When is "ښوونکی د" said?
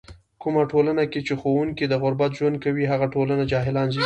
1.41-1.93